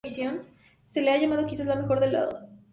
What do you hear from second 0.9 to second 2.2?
le ha llamado "quizás el mejor de todos